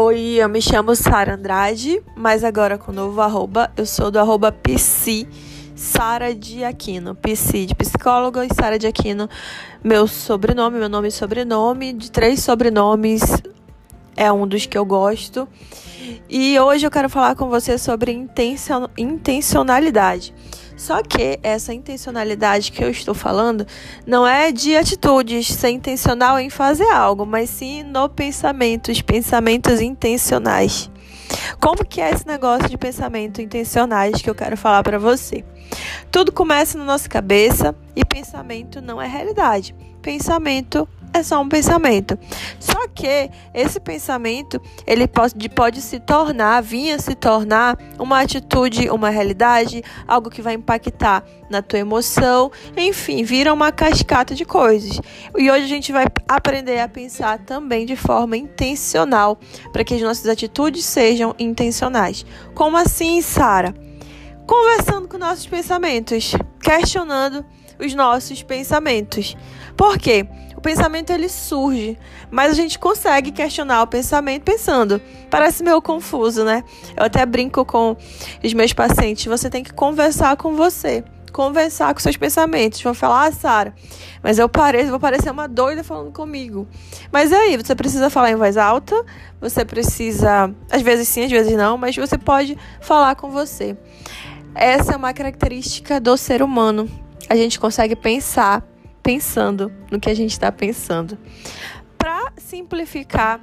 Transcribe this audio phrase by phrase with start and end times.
[0.00, 4.52] Oi, eu me chamo Sara Andrade, mas agora com novo arroba, eu sou do arroba
[4.52, 5.26] PC
[5.74, 9.28] Sara de Aquino, PC de psicóloga e Sara de Aquino,
[9.82, 13.22] meu sobrenome, meu nome e sobrenome, de três sobrenomes,
[14.18, 15.48] é um dos que eu gosto.
[16.28, 18.12] E hoje eu quero falar com você sobre
[18.98, 20.34] intencionalidade.
[20.76, 23.64] Só que essa intencionalidade que eu estou falando
[24.06, 29.80] não é de atitudes, ser intencional em fazer algo, mas sim no pensamento, os pensamentos
[29.80, 30.90] intencionais.
[31.60, 35.44] Como que é esse negócio de pensamento intencionais que eu quero falar para você?
[36.10, 39.74] Tudo começa na nossa cabeça e pensamento não é realidade.
[40.00, 42.18] Pensamento é só um pensamento.
[42.58, 49.10] Só que esse pensamento, ele pode, pode se tornar, vinha se tornar uma atitude, uma
[49.10, 55.00] realidade, algo que vai impactar na tua emoção, enfim, vira uma cascata de coisas.
[55.36, 59.38] E hoje a gente vai aprender a pensar também de forma intencional,
[59.72, 62.24] para que as nossas atitudes sejam intencionais.
[62.54, 63.74] Como assim, Sara?
[64.46, 67.44] Conversando com nossos pensamentos, questionando
[67.78, 69.36] os nossos pensamentos.
[69.76, 70.26] Por quê?
[70.56, 71.96] O pensamento ele surge,
[72.30, 75.00] mas a gente consegue questionar o pensamento pensando.
[75.30, 76.64] Parece meio confuso, né?
[76.96, 77.96] Eu até brinco com
[78.42, 82.80] os meus pacientes, você tem que conversar com você conversar com seus pensamentos.
[82.82, 83.74] Vão falar, ah, Sara,
[84.22, 86.66] mas eu pareço, vou parecer uma doida falando comigo.
[87.12, 89.04] Mas aí, você precisa falar em voz alta,
[89.40, 93.76] você precisa, às vezes sim, às vezes não, mas você pode falar com você.
[94.54, 96.88] Essa é uma característica do ser humano.
[97.28, 98.62] A gente consegue pensar
[99.02, 101.18] pensando no que a gente está pensando.
[101.96, 103.40] Para simplificar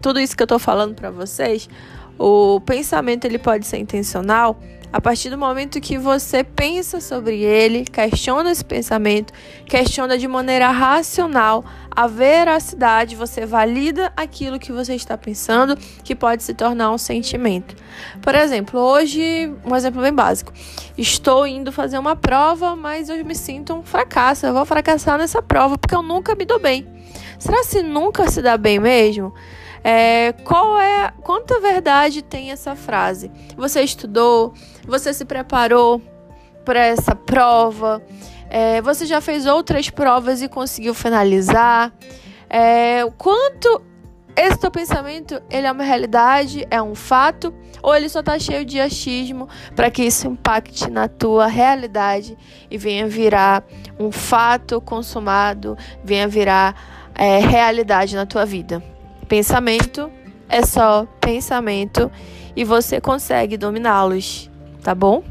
[0.00, 1.68] tudo isso que eu estou falando para vocês,
[2.24, 4.56] o pensamento ele pode ser intencional
[4.92, 9.32] a partir do momento que você pensa sobre ele, questiona esse pensamento,
[9.64, 16.42] questiona de maneira racional a veracidade, você valida aquilo que você está pensando, que pode
[16.42, 17.74] se tornar um sentimento.
[18.20, 20.52] Por exemplo, hoje, um exemplo bem básico.
[20.96, 24.46] Estou indo fazer uma prova, mas eu me sinto um fracasso.
[24.46, 26.86] Eu vou fracassar nessa prova porque eu nunca me dou bem.
[27.38, 29.34] Será se nunca se dá bem mesmo?
[29.84, 33.30] É, qual é quanta verdade tem essa frase?
[33.56, 34.54] Você estudou?
[34.86, 36.00] Você se preparou
[36.64, 38.02] para essa prova?
[38.48, 41.92] É, você já fez outras provas e conseguiu finalizar?
[42.48, 43.82] É, quanto
[44.36, 48.64] esse teu pensamento ele é uma realidade, é um fato, ou ele só está cheio
[48.64, 52.36] de achismo para que isso impacte na tua realidade
[52.70, 53.64] e venha virar
[53.98, 58.91] um fato consumado, venha virar é, realidade na tua vida?
[59.32, 60.12] Pensamento
[60.46, 62.12] é só pensamento
[62.54, 64.50] e você consegue dominá-los,
[64.82, 65.24] tá bom?